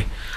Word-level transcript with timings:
जाओगे 0.00 0.28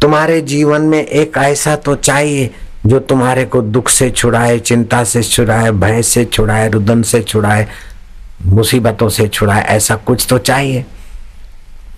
तुम्हारे 0.00 0.40
जीवन 0.40 0.82
में 0.82 1.06
एक 1.06 1.36
ऐसा 1.36 1.76
तो 1.76 1.94
चाहिए 1.94 2.50
जो 2.86 2.98
तुम्हारे 2.98 3.44
को 3.44 3.62
दुख 3.62 3.88
से 3.88 4.10
छुड़ाए, 4.10 4.58
चिंता 4.58 5.04
से 5.04 5.22
छुड़ाए, 5.22 5.70
भय 5.70 6.02
से 6.02 6.24
छुड़ाए, 6.24 6.68
रुदन 6.68 7.02
से 7.02 7.22
छुड़ाए, 7.22 7.68
मुसीबतों 8.42 9.08
से 9.08 9.28
छुड़ाए, 9.28 9.62
ऐसा 9.62 9.96
कुछ 9.96 10.26
तो 10.28 10.38
चाहिए। 10.38 10.84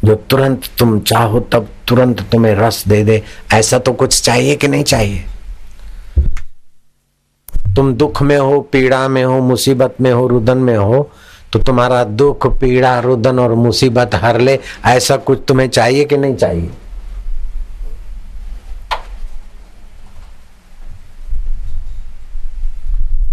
जो 0.05 0.15
तुरंत 0.15 0.61
तुम 0.79 1.01
चाहो 1.01 1.41
तब 1.41 1.69
तुरंत 1.89 2.21
तुम्हें 2.21 2.55
रस 2.55 2.85
दे 2.89 3.05
दे, 3.05 3.23
ऐसा 3.53 3.79
तो 3.79 3.93
कुछ 3.93 4.23
चाहिए 4.23 4.57
कि 4.57 4.69
नहीं 4.69 4.85
चाहिए? 4.85 5.25
तुम 7.77 7.95
दुख 7.95 8.23
में 8.23 8.39
हो, 8.39 8.61
पीड़ा 8.61 9.09
में 9.09 9.25
हो, 9.25 9.41
मुसीबत 9.41 9.95
में 10.01 10.13
हो, 10.13 10.27
रुदन 10.27 10.59
में 10.59 10.77
हो 10.77 11.11
तो 11.53 11.59
तुम्हारा 11.59 12.03
दुख, 12.05 12.47
पीड़ा, 12.61 12.99
रुदन 13.01 13.39
और 13.39 13.55
मुसीबत 13.55 14.15
हर 14.15 14.41
ले, 14.41 14.59
ऐसा 14.87 15.17
कुछ 15.17 15.43
तुम्हें 15.49 15.69
चाहिए 15.69 16.05
कि 16.05 16.17
नहीं 16.17 16.35
चाहिए? 16.35 16.71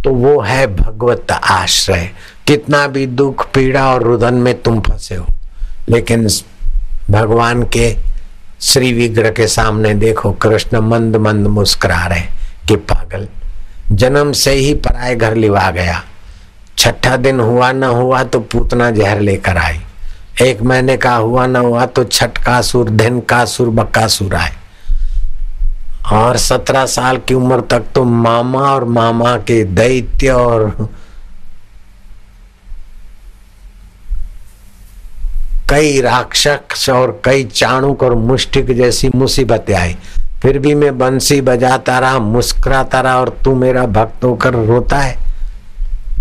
तो 0.04 0.12
वो 0.12 0.40
है 0.42 0.66
भगवत 0.68 1.32
आश्रय। 1.32 2.10
कितना 2.48 2.86
भी 2.88 3.06
दुख, 3.08 3.48
पीड़ा 3.54 3.86
और 3.94 4.04
रुदन 4.04 4.34
में 4.34 4.62
तुम 4.62 4.80
फंसे 4.80 5.16
हो, 5.16 5.26
लेकिन 5.90 6.28
भगवान 7.10 7.64
के 7.68 7.96
श्री 8.62 8.92
विग्रह 8.94 9.30
के 9.30 9.48
सामने 9.48 9.94
देखो, 9.94 10.32
कृष्ण 10.32 10.80
मंद 10.80 11.16
मंद 11.18 11.48
मुस्कुरा 11.48 12.06
रहे 12.06 12.22
कि 12.68 12.76
पागल, 12.76 13.28
जन्म 13.92 14.32
से 14.32 14.52
ही 14.52 14.74
पराए 14.76 15.16
घर 15.16 15.36
लिवा 15.36 15.70
गया। 15.72 16.04
छठा 16.78 17.16
दिन 17.18 17.40
हुआ 17.40 17.72
न 17.72 17.84
हुआ 17.84 18.24
तो 18.24 18.40
पूतना 18.42 18.90
जहर 18.92 19.20
लेकर 19.20 19.58
आई। 19.58 19.80
एक 20.42 20.62
महीने 20.62 20.98
का 20.98 21.16
हुआ 21.16 21.46
न 21.48 21.56
हुआ 21.56 21.86
तो 21.86 22.04
छठ 22.04 22.38
का 22.38 22.62
सुर 22.62 22.90
धन 22.92 23.20
का 23.20 23.44
सुर 23.46 23.70
बक्का 23.70 24.08
सुर 24.08 24.36
आए। 24.36 24.54
और 26.14 26.38
सत्रह 26.38 26.86
साल 26.86 27.18
की 27.18 27.34
उम्र 27.34 27.62
तक 27.62 27.84
तो 27.96 28.04
मामा 28.04 28.60
और 28.72 28.84
मामा 28.86 29.36
के 29.38 29.64
दैत्य 29.66 30.30
और 30.30 30.90
कई 35.70 36.02
राक्षस 36.02 36.90
और 36.90 37.20
कई 37.26 37.44
चाणुक 37.46 38.04
और 38.04 38.16
मुष्टिक 38.16 38.76
जैसी 38.78 39.10
मुसीबतें 39.16 39.74
आई। 39.76 39.96
फिर 40.42 40.60
भी 40.60 40.74
मैं 40.76 40.98
बंसी 40.98 41.40
बजाता 41.42 41.98
रहा, 42.00 42.20
मुस्कुराता 42.20 43.00
रहा 43.02 43.20
और 43.20 43.30
तू 43.46 43.56
मेरा 43.56 43.86
भक्त 43.88 44.24
होकर 44.24 44.54
रोता 44.66 44.98
है। 44.98 45.18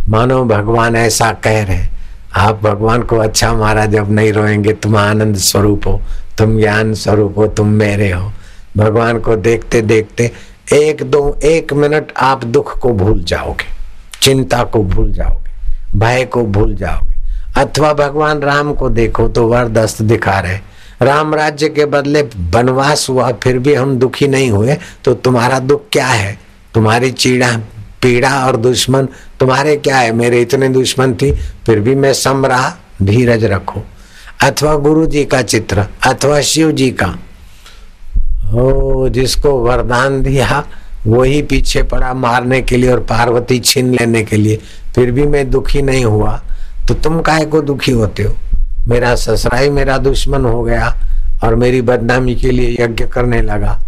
मानो 0.09 0.45
भगवान 0.45 0.97
ऐसा 0.97 1.31
कह 1.45 1.63
रहे 1.65 1.77
हैं। 1.77 1.93
आप 2.37 2.61
भगवान 2.63 3.03
को 3.03 3.17
अच्छा 3.17 3.53
मारा, 3.55 3.85
जब 3.87 4.11
नहीं 4.11 4.33
रोएँगे, 4.33 4.73
तुम 4.73 4.97
आनंद 4.97 5.37
स्वरूप 5.37 5.87
हो, 5.87 6.01
तुम 6.39 6.59
ज्ञान 6.59 6.93
स्वरूप 6.95 7.39
हो, 7.39 7.47
तुम 7.47 7.69
मेरे 7.69 8.11
हो। 8.11 8.33
भगवान 8.77 9.19
को 9.19 9.37
देखते 9.37 9.81
देखते 9.83 10.31
एक 10.73 11.03
दो, 11.03 11.39
एक 11.45 11.73
मिनट 11.73 12.13
आप 12.17 12.45
दुख 12.45 12.79
को 12.79 12.93
भूल 12.93 13.23
जाओगे, 13.25 13.67
चिंता 14.23 14.63
को 14.65 14.83
भूल 14.85 15.13
जाओगे, 15.13 15.99
भय 15.99 16.25
को 16.25 16.43
भूल 16.45 16.75
जाओगे। 16.75 17.13
अथवा 17.57 17.93
भगवान 17.95 18.41
राम 18.41 18.73
को 18.75 18.89
देखो 18.89 19.29
तो 19.29 19.47
वरदस्त 19.49 20.03
दिखा 20.03 20.39
रहे 20.41 20.59
राम 21.03 21.35
राज्य 21.35 21.69
के 21.69 21.85
बदले 21.87 22.23
वनवास 22.51 23.09
हुआ, 23.11 23.31
फिर 23.33 23.59
भी 23.59 23.75
हम 23.75 23.99
दुखी 23.99 24.29
नहीं 24.29 24.51
हुए 24.51 24.77
तो 25.05 25.15
तुम्हारा 25.15 25.59
दुख 25.59 25.83
क्या 25.93 26.07
है? 26.07 26.39
तुम्हारी 26.75 27.11
चीड़ा 27.13 27.49
पीड़ा 28.05 28.47
और 28.47 28.57
दुश्मन 28.57 29.09
तुम्हारे 29.41 29.77
क्या 29.77 29.97
है? 29.97 30.13
मेरे 30.13 30.43
इतने 30.43 30.69
दुश्मन 30.69 31.15
थी, 31.15 31.33
फिर 31.67 31.81
भी 31.81 31.95
मैं 31.95 32.13
सम 32.13 32.47
रहा 32.47 32.77
धीरज 33.03 33.45
रखो। 33.45 33.83
अथवा 34.43 34.75
गुरु 34.75 35.07
जी 35.07 35.25
का 35.25 35.43
चित्र, 35.43 35.85
अथवा 36.07 36.41
शिव 36.41 36.73
जी 36.73 36.91
का। 36.91 37.19
हो, 38.45 39.09
जिसको 39.09 39.51
वरदान 39.51 40.23
दिया, 40.23 40.65
वही 41.07 41.43
पीछे 41.43 41.83
पड़ा 41.83 42.15
मारने 42.15 42.63
के 42.63 42.77
लिए 42.77 42.93
और 42.93 43.01
पार्वती 43.01 43.59
छीन 43.59 43.95
लेने 43.95 44.23
के 44.23 44.37
लिए। 44.37 44.61
फिर 44.95 45.11
भी 45.13 45.27
मैं 45.27 45.51
दुखी 45.51 45.83
नहीं 45.83 46.05
हुआ। 46.05 46.43
तो 46.89 46.95
तुम 46.95 47.21
काहे 47.21 47.45
को 47.45 47.61
दुखी 47.61 47.93
होते 47.93 48.23
हो? 48.23 48.35
मेरा 48.89 49.15
ससुरा 49.15 49.59
ही 49.59 49.71
मेरा 49.71 49.99
दुश्मन 49.99 50.45
हो 50.45 50.63
गया 50.63 50.95
और 51.45 51.55
मेरी 51.55 51.83
बदनामी 51.83 52.35
के 52.35 52.51
लिए 52.51 52.85
यज्ञ 52.85 53.07
करने 53.07 53.43
लगा। 53.43 53.81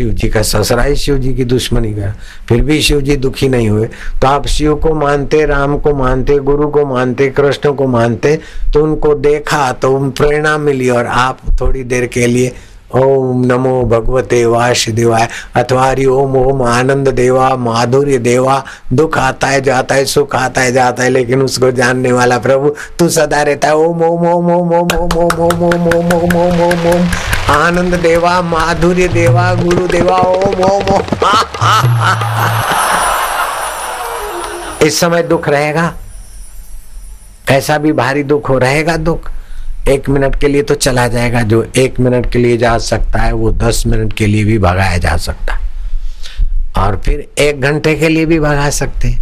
शिव 0.00 0.12
जी 0.12 0.28
का 0.28 0.42
ससुरा 0.42 0.82
ही 0.82 0.94
शिव 0.96 1.16
जी 1.18 1.32
की 1.34 1.44
दुश्मनी 1.44 1.92
गया 1.92 2.14
फिर 2.48 2.62
भी 2.64 2.80
शिव 2.82 3.00
जी 3.00 3.16
दुखी 3.16 3.48
नहीं 3.48 3.68
हुए 3.70 3.86
तो 4.22 4.26
आप 4.28 4.46
शिव 4.46 4.74
को 4.76 4.94
मानते 4.94 5.44
राम 5.46 5.76
को 5.78 5.94
मानते 5.94 6.38
गुरु 6.40 6.68
को 6.68 6.84
मानते 6.86 7.28
कृष्ण 7.30 7.72
को 7.74 7.86
मानते 7.86 8.38
तो 8.72 8.82
उनको 8.82 9.14
देखा 9.20 9.70
तो 9.82 9.98
प्रेरणा 10.12 10.56
मिली 10.58 10.88
और 10.90 11.06
आप 11.06 11.40
थोड़ी 11.60 11.82
देर 11.84 12.06
के 12.06 12.26
लिए 12.26 12.52
ओम 12.96 13.44
नमो 13.46 13.82
भगवते 13.86 14.44
वासुदेवाय 14.46 15.28
अथवा 15.56 15.84
हरि 15.84 16.06
ओम 16.10 16.36
ओम 16.36 16.62
आनंद 16.62 17.08
देवा 17.14 17.54
माधुर्य 17.56 18.18
देवा 18.20 18.62
दुख 18.92 19.18
आता 19.18 19.46
है 19.46 19.60
जाता 19.62 19.94
है 19.94 20.04
सुख 20.14 20.34
आता 20.36 20.60
है 20.60 20.72
जाता 20.72 21.02
है 21.02 21.10
लेकिन 21.10 21.42
उसको 21.42 21.70
जानने 21.72 22.12
वाला 22.12 22.38
प्रभु 22.38 22.74
तू 22.98 23.08
सदा 23.10 23.42
रहता 23.42 23.68
है 23.68 23.76
ओम 23.76 24.02
ओम 24.02 24.26
ओम 24.26 24.50
ओम 24.52 24.72
ओम 24.72 24.88
ओम 24.94 25.18
ओम 25.18 25.40
ओम 25.42 25.62
ओम 25.64 26.12
ओम 26.14 26.36
ओम 26.36 26.62
ओम 26.62 26.88
ओम 26.94 27.29
आनंद 27.50 27.94
देवा, 27.94 28.42
माधुर्य 28.42 29.08
देवा, 29.08 29.54
गुरु 29.54 29.86
देवा, 29.86 30.16
ओम 30.16 30.64
ओम 30.64 30.82
ओम। 30.82 31.02
इस 34.86 35.00
समय 35.00 35.22
दुख 35.22 35.48
रहेगा। 35.48 35.94
कैसा 37.48 37.78
भी 37.78 37.92
भारी 37.92 38.22
दुख 38.22 38.48
हो 38.48 38.58
रहेगा 38.58 38.96
दुख। 38.96 39.30
एक 39.88 40.08
मिनट 40.08 40.40
के 40.40 40.48
लिए 40.48 40.62
तो 40.62 40.74
चला 40.74 41.08
जाएगा। 41.08 41.42
जो 41.42 41.66
एक 41.76 42.00
मिनट 42.00 42.32
के 42.32 42.38
लिए 42.38 42.56
जा 42.56 42.78
सकता 42.78 43.18
है, 43.18 43.32
वो 43.32 43.50
दस 43.50 43.82
मिनट 43.86 44.12
के 44.12 44.26
लिए 44.26 44.44
भी 44.44 44.58
भगाया 44.58 44.98
जा 44.98 45.16
सकता 45.16 45.54
है। 45.54 45.60
और 46.76 47.02
फिर 47.04 47.28
एक 47.38 47.60
घंटे 47.60 47.94
के 47.94 48.08
लिए 48.08 48.26
भी 48.26 48.40
भगा 48.40 48.70
सकते 48.70 49.18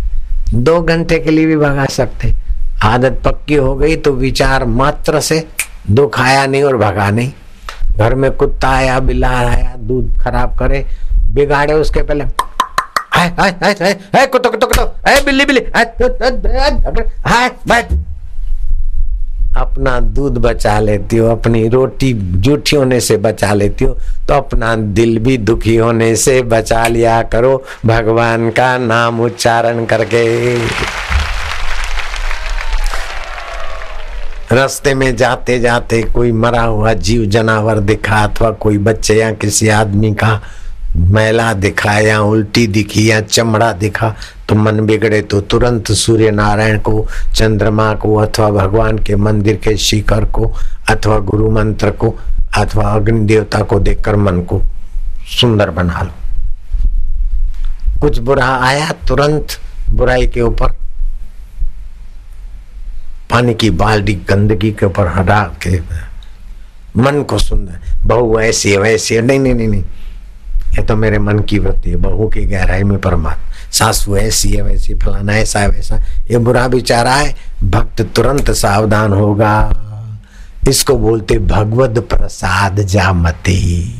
दो 0.55 0.81
घंटे 0.81 1.19
के 1.19 1.31
लिए 1.31 1.47
भी 1.47 1.56
भगा 1.56 1.87
सकते 1.87 2.34
आदत 2.83 3.21
पक्की 3.25 3.55
हो 3.55 3.75
गई 3.75 3.97
तो 3.97 4.12
विचार 4.12 4.65
मात्र 4.65 5.21
से 5.21 5.49
दुख 5.91 6.21
आया 6.21 6.47
नहीं 6.47 6.62
और 6.62 6.77
भगा 6.77 7.10
नहीं। 7.10 7.33
घर 7.98 8.14
में 8.14 8.31
कुत्ता 8.32 8.69
आया, 8.69 8.98
बिल्ला 9.00 9.28
आया, 9.31 9.75
दूध 9.78 10.19
खराब 10.20 10.56
करे, 10.59 10.84
बिगाड़े 11.28 11.75
उसके 11.75 12.03
पहले। 12.03 12.25
बिल्ली 15.25 15.44
बिल्ली 15.44 15.60
अपना 19.56 19.98
दूध 20.00 20.36
बचा 20.38 20.78
लेती 20.81 21.16
हो, 21.16 21.28
अपनी 21.28 21.69
रोटी 21.69 22.12
जूठी 22.12 22.76
होने 22.76 23.00
से 23.00 23.16
बचा 23.16 23.53
लेती 23.54 23.84
हो 23.84 23.94
तो 24.28 24.34
अपना 24.34 24.75
दिल 24.76 25.19
भी 25.19 25.36
दुखी 25.38 25.76
होने 25.76 26.15
से 26.16 26.41
बचा 26.44 26.86
लिया 26.86 27.22
करो, 27.25 27.62
भगवान 27.86 28.50
का 28.50 28.76
नाम 28.78 29.20
उच्चारण 29.20 29.84
करके। 29.84 30.26
रास्ते 34.53 34.94
में 34.94 35.16
जाते 35.16 35.59
जाते 35.60 36.03
कोई 36.03 36.32
मरा 36.32 36.62
हुआ 36.62 36.92
जीव 36.92 37.25
जनावर 37.25 37.78
दिखा 37.78 38.22
अथवा 38.25 38.50
कोई 38.50 38.78
बच्चे 38.78 39.14
या 39.14 39.32
किसी 39.32 39.69
आदमी 39.69 40.14
का 40.14 40.41
मैला 40.97 41.53
दिखा 41.54 41.98
या 41.98 42.20
उल्टी 42.20 42.66
दिखी 42.66 43.10
या 43.10 43.20
चमड़ा 43.20 43.72
दिखा 43.72 44.14
तो 44.48 44.54
मन 44.54 44.81
बिगड़े 44.86 45.20
तो 45.22 45.41
तुरंत 45.41 45.92
सूर्य 45.92 46.31
नारायण 46.31 46.78
को, 46.78 47.06
चंद्रमा 47.36 47.92
को 47.94 48.14
अथवा 48.16 48.50
भगवान 48.50 48.98
के 48.98 49.16
मंदिर 49.16 49.56
के 49.56 49.76
शिखर 49.76 50.25
को 50.25 50.53
अथवा 50.91 51.19
गुरु 51.19 51.50
मंत्र 51.50 51.91
को 51.91 52.15
अथवा 52.56 52.84
अग्नि 52.84 53.26
देवता 53.26 53.62
को 53.62 53.80
देखकर 53.80 54.16
मन 54.16 54.41
को 54.41 54.62
सुंदर 55.41 55.70
बना 55.70 56.03
लो। 56.03 56.12
कुछ 58.00 58.19
बुरा 58.19 58.47
आया 58.47 58.91
तुरंत 59.09 59.47
बुराई 59.91 60.26
के 60.26 60.41
ऊपर 60.41 60.78
पानी 63.31 63.55
की 63.55 63.71
बाल्टी 63.71 64.15
गंदगी 64.15 64.71
के 64.71 64.87
ऊपर 64.87 65.06
हटा 65.06 65.43
के 65.66 65.81
मन 66.97 67.22
को 67.22 67.39
सुंदर, 67.39 67.78
बहु 68.06 68.41
ऐसी 68.41 68.77
वैसी 68.77 69.21
नहीं 69.21 69.39
नहीं 69.39 69.54
नहीं 69.54 69.69
नहीं। 69.69 69.84
ये 70.72 70.83
तो 70.83 70.97
मेरे 70.97 71.19
मन 71.19 71.39
की 71.39 71.59
वृत्ति 71.59 71.91
है, 71.91 71.97
बहू 71.97 72.28
की 72.28 72.45
गहराई 72.47 72.83
में 72.83 72.98
परमात्मा। 73.01 73.71
सासू 73.72 74.16
ऐसी 74.16 74.53
है, 74.53 74.63
वैसी, 74.63 74.95
फलाना 74.95 75.36
ऐसा 75.36 75.60
है, 75.60 75.69
वैसा। 75.69 75.97
ये 76.30 76.39
बुरा 76.39 76.66
विचारा 76.66 77.15
है, 77.15 77.36
भक्त 77.65 78.03
तुरंत 78.03 78.51
सावधान 78.51 79.13
होगा। 79.13 79.71
इसको 80.69 80.98
बोलते 80.98 81.39
भगवत 81.39 81.98
प्रसाद 81.98 82.80
जामती। 82.80 83.95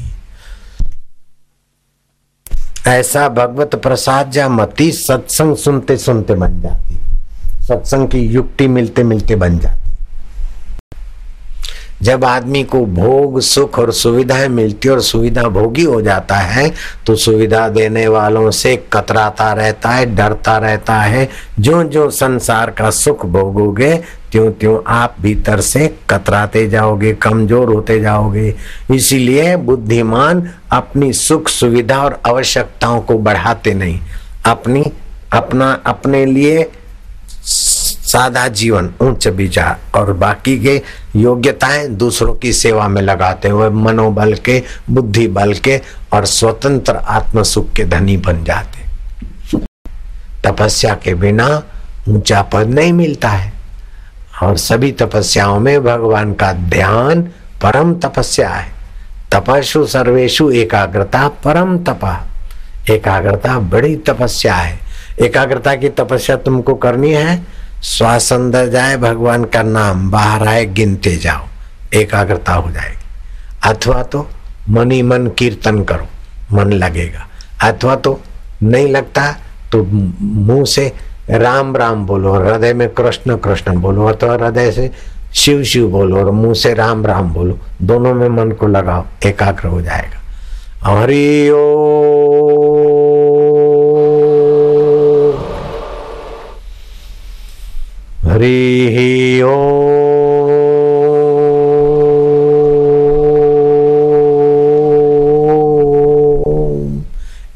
ऐसा 2.87 3.29
भगवत 3.29 3.75
प्रसाद 3.75 4.31
जामती, 4.31 4.93
सत्संग 4.93 5.57
सुनते 5.57 5.97
सुनते 5.97 6.35
बन 6.35 6.61
जाती। 6.61 6.88
सत्संग 7.69 8.09
की 8.09 8.19
युक्ति 8.27 8.69
मिलते 8.69 9.03
मिलते 9.05 9.37
बन 9.37 9.59
जाती। 9.59 9.77
जब 12.03 12.25
आदमी 12.25 12.63
को 12.65 12.85
भोग, 12.87 13.41
सुख 13.41 13.79
और 13.79 13.91
सुविधाएँ 13.93 14.49
मिलती 14.49 14.89
और 14.89 15.01
सुविधा 15.01 15.43
भोगी 15.49 15.85
हो 15.85 16.01
जाता 16.03 16.37
है 16.37 16.71
तो 17.07 17.15
सुविधा 17.17 17.69
देने 17.69 18.07
वालों 18.09 18.51
से 18.51 18.75
कतराता 18.93 19.53
रहता 19.53 19.91
है, 19.91 20.07
डरता 20.15 20.57
रहता 20.59 20.95
है। 20.95 21.29
जो 21.59 21.83
जो 21.85 22.09
संसार 22.11 22.71
का 22.71 22.91
सुख 22.91 23.27
भोगोगे 23.27 23.95
त्यों 24.33 24.51
त्यों 24.53 24.79
आप 24.87 25.17
भीतर 25.21 25.61
से 25.61 25.87
कतराते 26.11 26.67
जाओगे, 26.69 27.13
कमज़ोर 27.15 27.73
होते 27.73 27.99
जाओगे। 28.01 28.55
इसीलिए 28.95 29.57
बुद्धिमान 29.59 30.49
अपनी 30.73 31.13
सुख, 31.13 31.49
सुविधा 31.49 32.03
और 32.05 32.21
आवश्यकताओं 32.27 33.01
को 33.01 33.19
बढ़ाते 33.19 33.75
नहीं। 33.75 34.01
अपनी, 34.47 34.85
अपना, 35.33 35.73
अपने 35.87 36.25
लिए 36.27 36.71
सादा 38.09 38.49
जीवन 38.49 38.91
उच्च 39.01 39.29
विचार 39.29 39.99
और 39.99 40.13
बाकी 40.13 40.59
के 40.59 40.83
योग्यताएँ 41.17 41.89
दूसरों 41.89 42.35
की 42.35 42.53
सेवा 42.53 42.89
में 42.89 43.03
लगाते 43.03 43.49
हुए 43.49 43.69
मनोबल 43.69 44.35
के, 44.35 44.63
बुद्धि 44.91 45.29
बल 45.29 45.55
के, 45.55 45.81
और 46.13 46.27
स्वतंत्र 46.27 46.97
आत्म 46.97 47.43
सुख 47.43 47.73
के 47.73 47.85
धनी 47.85 48.17
बन 48.17 48.45
जाते। 48.45 48.79
तपस्या 50.45 50.95
के 50.95 51.15
बिना 51.15 51.63
ऊँचा 52.09 52.43
पद 52.43 52.67
नहीं 52.67 52.93
मिलता 52.93 53.29
है। 53.29 53.53
और 54.43 54.57
सभी 54.57 54.93
तपस्याओं 54.93 55.61
में 55.61 55.85
भगवान 55.85 56.33
का 56.33 56.53
ध्यान 56.53 57.23
परम 57.63 57.95
तपस्या 57.95 58.49
है। 58.49 58.73
तपस्ु 59.35 59.87
सर्वेशु 59.87 60.51
एकाग्रता 60.51 61.29
परम 61.29 61.79
तपा। 61.79 62.27
एकाग्रता 62.91 63.59
बड़ी 63.59 63.97
तपस्या 63.97 64.55
है। 64.55 64.79
एकाग्रता 65.21 65.75
की 65.75 65.89
तपस्या 65.89 66.37
तुमको 66.37 66.75
करनी 66.75 67.13
है 67.13 67.58
श्वास 67.83 68.33
अंदर 68.33 68.69
जाए 68.69 68.97
भगवान 68.97 69.45
का 69.45 69.63
नाम, 69.63 70.11
बाहर 70.11 70.47
आए 70.49 70.65
गिनते 70.67 71.17
जाओ, 71.17 71.47
एकाग्रता 71.95 72.53
हो 72.53 72.71
जाएगी। 72.71 73.07
अथवा 73.65 74.03
तो 74.03 74.29
मनी 74.69 75.03
मन 75.03 75.27
कीर्तन 75.39 75.83
करो, 75.85 76.07
मन 76.53 76.73
लगेगा। 76.73 77.27
अथवा 77.63 77.97
तो 77.97 78.21
नहीं 78.63 78.89
लगता 78.89 79.33
तो 79.73 79.83
मुँह 79.83 80.65
से 80.65 80.93
राम 81.31 81.77
राम 81.77 82.07
बोलो 82.07 82.33
हृदय 82.35 82.73
में 82.75 82.89
कृष्ण 82.89 83.37
कृष्ण 83.37 83.77
बोलो 83.77 84.07
अथवा 84.07 84.33
हृदय 84.35 84.71
से 84.73 84.91
शिव 85.35 85.63
शिव 85.63 85.89
बोलो 85.89 86.19
और 86.19 86.31
मुँह 86.31 86.55
से 86.55 86.75
राम 86.75 87.07
राम 87.07 87.33
बोलो, 87.33 87.59
दोनों 87.83 88.15
में 88.15 88.29
मन 88.29 88.53
को 88.53 88.67
लगाओ, 88.67 89.05
एकाग्र 89.27 89.69
हो 89.69 89.81
जाएगा। 89.83 90.19
हरि 90.85 91.51
हरि 98.39 99.41
ओ 99.43 99.55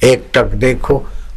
एक 0.05 0.25
टक 0.34 0.55
देखो, 0.55 0.94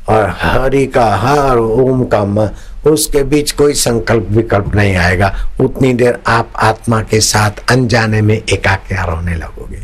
और 0.09 0.29
हरि 0.39 0.85
का 0.87 1.05
हर, 1.15 1.57
ओम 1.57 2.03
का 2.05 2.23
म, 2.25 2.49
उसके 2.87 3.23
बीच 3.23 3.51
कोई 3.51 3.73
संकल्प 3.73 4.27
विकल्प 4.31 4.75
नहीं 4.75 4.95
आएगा। 4.95 5.33
उतनी 5.59 5.93
देर 5.93 6.17
आप 6.27 6.51
आत्मा 6.63 7.01
के 7.01 7.19
साथ 7.21 7.71
अनजाने 7.71 8.21
में 8.21 8.35
एकाकार 8.35 9.09
होने 9.09 9.35
लगोगे। 9.35 9.83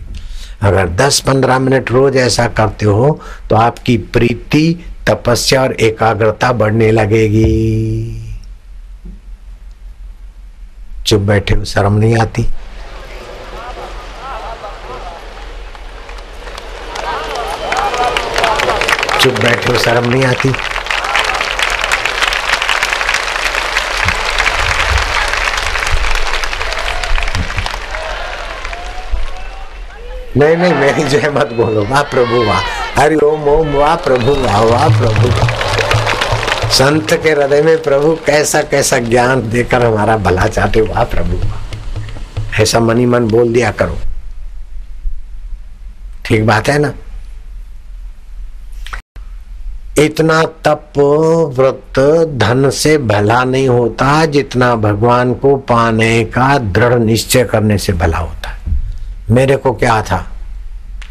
अगर 0.62 0.90
10-15 0.98 1.60
मिनट 1.60 1.92
रोज 1.92 2.18
ऐसा 2.18 2.48
करते 2.48 2.86
हो 2.86 3.19
तो 3.50 3.56
आपकी 3.56 3.98
प्रीति, 4.13 4.84
तपस्या 5.10 5.62
और 5.62 5.74
एकाग्रता 5.81 6.52
बढ़ने 6.54 6.92
लगेगी। 6.92 8.20
चुप 11.06 11.21
बैठे 11.21 11.56
हो, 11.56 11.65
शर्म 11.65 11.94
नहीं 11.94 12.18
आती? 12.18 12.44
चुप 19.21 19.33
बैठे 19.33 19.71
हो, 19.71 19.77
शर्म 19.77 20.09
नहीं 20.09 20.25
आती? 20.25 20.53
नहीं 30.38 30.57
नहीं, 30.57 30.74
मेरी 30.74 31.03
जय 31.03 31.30
मत 31.30 31.50
बोलो, 31.53 31.83
वाह 31.86 32.01
प्रभु, 32.01 32.44
वाह। 32.44 32.62
हरि 33.01 33.15
ओम 33.15 33.48
ओम, 33.48 33.74
वाह 33.74 33.95
प्रभु, 33.95 34.31
वाह 34.31 34.62
वाह 34.62 34.88
प्रभु। 35.00 35.61
संत 36.71 37.13
के 37.23 37.29
हृदय 37.29 37.62
में 37.62 37.81
प्रभु 37.81 38.18
कैसा 38.25 38.62
कैसा 38.62 38.97
ज्ञान 38.97 39.50
देकर 39.50 39.85
हमारा 39.85 40.18
भला 40.18 40.47
चाहते 40.47 40.81
वाह 40.81 41.03
प्रभु। 41.03 41.38
ऐसा 42.62 42.79
मनी 42.79 43.06
मन 43.06 43.27
बोल 43.27 43.53
दिया 43.53 43.71
करो। 43.71 43.97
ठीक 46.25 46.45
बात 46.45 46.69
है 46.69 46.79
ना? 46.79 46.94
इतना 49.97 50.44
तप 50.44 50.94
व्रत 51.59 52.00
धन 52.38 52.69
से 52.69 52.97
भला 52.97 53.44
नहीं 53.44 53.69
होता, 53.69 54.25
जितना 54.25 54.75
भगवान 54.75 55.33
को 55.33 55.56
पाने 55.56 56.24
का 56.24 56.57
दृढ़ 56.57 56.94
निश्चय 56.94 57.44
करने 57.44 57.77
से 57.77 57.94
भला 57.94 58.17
होता। 58.17 58.50
है 58.50 58.59
मेरे 59.31 59.56
को 59.56 59.74
क्या 59.74 60.01
था? 60.01 60.27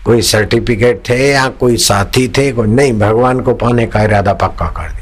कोई 0.05 0.23
सर्टिफिकेट 0.23 1.03
थे 1.09 1.31
या 1.31 1.49
कोई 1.49 1.77
साथी 1.77 2.29
थे? 2.29 2.53
कोई 2.53 2.69
नहीं, 2.69 2.99
भगवान 2.99 3.41
को 3.41 3.55
पाने 3.55 3.87
का 3.87 4.03
इरादा 4.03 4.33
पक्का 4.33 4.67
कर 4.67 4.91
दिया। 4.91 5.00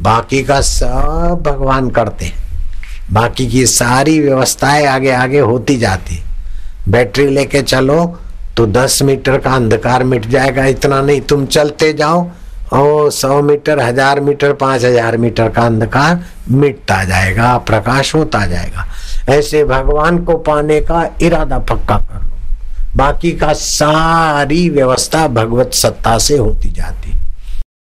बाकी 0.00 0.42
का 0.44 0.60
सब 0.60 1.42
भगवान 1.46 1.90
करते 1.90 2.24
हैं। 2.24 2.46
बाकी 3.12 3.46
की 3.46 3.66
सारी 3.66 4.18
व्यवस्थाएँ 4.20 4.86
आगे 4.86 5.10
आगे 5.12 5.38
होती 5.40 5.76
जाती। 5.78 6.22
बैटरी 6.88 7.26
लेके 7.26 7.62
चलो 7.62 8.04
तो 8.56 8.66
दस 8.66 9.00
मीटर 9.02 9.38
का 9.38 9.50
अंधकार 9.50 10.04
मिट 10.04 10.26
जाएगा, 10.26 10.64
इतना 10.66 11.00
नहीं, 11.02 11.20
तुम 11.20 11.44
चलते 11.46 11.92
जाओ, 11.92 12.26
और 12.72 13.10
सौ 13.10 13.40
मीटर, 13.42 13.80
हज़ार 13.80 14.20
मीटर, 14.20 14.52
पाँच 14.52 14.84
हज़ार 14.84 15.16
मीटर 15.16 15.48
का 15.48 15.62
अंधकार 15.62 16.24
मिटता 16.50 17.02
जाएगा, 17.04 17.56
प्रकाश 17.58 18.14
होता 18.14 18.44
जाएगा। 18.46 18.86
ऐसे 19.28 19.64
भगवान 19.64 20.18
को 20.24 20.36
पाने 20.38 20.80
का 20.80 21.08
इरादा 21.22 21.58
पक्का 21.60 21.96
कर 21.98 22.14
लो। 22.14 22.96
बाकी 22.96 23.32
का 23.32 23.52
सारी 23.52 24.68
व्यवस्था 24.70 25.26
भगवत 25.28 25.74
सत्ता 25.74 26.18
से 26.18 26.36
होती 26.36 26.70
जाती। 26.70 27.14